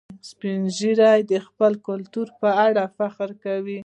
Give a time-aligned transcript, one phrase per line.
[0.29, 3.79] سپین ږیری د خپل کلتور په اړه فخر کوي